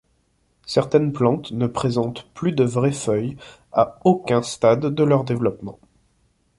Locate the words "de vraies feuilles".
2.53-3.37